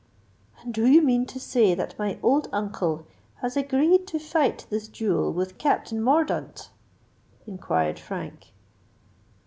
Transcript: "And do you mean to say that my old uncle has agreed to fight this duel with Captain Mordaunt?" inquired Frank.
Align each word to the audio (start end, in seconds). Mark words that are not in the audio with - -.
"And 0.59 0.73
do 0.73 0.87
you 0.87 0.99
mean 1.03 1.27
to 1.27 1.39
say 1.39 1.75
that 1.75 1.93
my 1.99 2.17
old 2.23 2.49
uncle 2.51 3.05
has 3.35 3.55
agreed 3.55 4.07
to 4.07 4.17
fight 4.17 4.65
this 4.71 4.87
duel 4.87 5.31
with 5.31 5.59
Captain 5.59 6.01
Mordaunt?" 6.01 6.71
inquired 7.45 7.99
Frank. 7.99 8.51